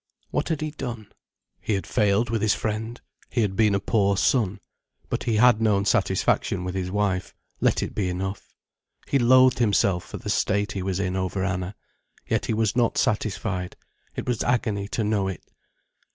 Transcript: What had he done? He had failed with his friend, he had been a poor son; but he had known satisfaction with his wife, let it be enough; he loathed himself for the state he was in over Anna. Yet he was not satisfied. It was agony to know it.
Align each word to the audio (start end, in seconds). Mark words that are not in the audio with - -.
What 0.31 0.49
had 0.49 0.61
he 0.61 0.71
done? 0.71 1.11
He 1.59 1.73
had 1.73 1.85
failed 1.85 2.31
with 2.31 2.41
his 2.41 2.55
friend, 2.55 2.99
he 3.29 3.41
had 3.41 3.55
been 3.55 3.75
a 3.75 3.79
poor 3.79 4.17
son; 4.17 4.59
but 5.09 5.25
he 5.25 5.35
had 5.35 5.61
known 5.61 5.85
satisfaction 5.85 6.63
with 6.63 6.73
his 6.73 6.89
wife, 6.89 7.35
let 7.59 7.83
it 7.83 7.93
be 7.93 8.09
enough; 8.09 8.51
he 9.07 9.19
loathed 9.19 9.59
himself 9.59 10.03
for 10.03 10.17
the 10.17 10.27
state 10.31 10.71
he 10.71 10.81
was 10.81 10.99
in 10.99 11.15
over 11.15 11.45
Anna. 11.45 11.75
Yet 12.27 12.47
he 12.47 12.53
was 12.55 12.75
not 12.75 12.97
satisfied. 12.97 13.75
It 14.15 14.25
was 14.27 14.41
agony 14.41 14.87
to 14.87 15.03
know 15.03 15.27
it. 15.27 15.43